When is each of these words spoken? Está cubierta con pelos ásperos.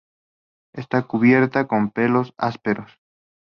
Está 0.73 1.03
cubierta 1.03 1.67
con 1.67 1.91
pelos 1.91 2.33
ásperos. 2.35 2.99